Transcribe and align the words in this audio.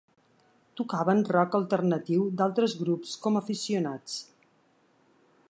Tocaven 0.79 1.21
rock 1.35 1.57
alternatiu 1.59 2.25
d'altres 2.41 2.75
grups 2.81 3.13
com 3.27 3.39
a 3.41 3.45
aficionats. 3.47 4.19